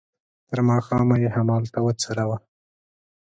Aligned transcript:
تر 0.49 0.59
ماښامه 0.69 1.15
یې 1.23 1.29
همالته 1.35 1.79
وڅروه. 1.85 2.37